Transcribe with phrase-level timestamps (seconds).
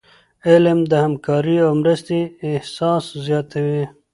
[0.49, 3.83] علم د همکاری او مرستي احساس زیاتوي.